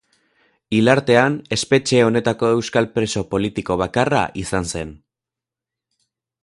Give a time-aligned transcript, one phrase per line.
[0.77, 4.97] Hil artean espetxe honetako euskal preso politiko bakarra izan zen.